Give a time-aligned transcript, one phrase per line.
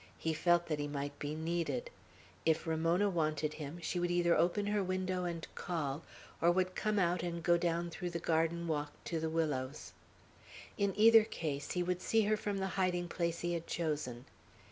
[0.17, 1.91] He felt that he might be needed:
[2.43, 6.01] if Ramona wanted him, she would either open her window and call,
[6.41, 9.93] or would come out and go down through the garden walk to the willows.
[10.75, 14.25] In either case, he would see her from the hiding place he had chosen.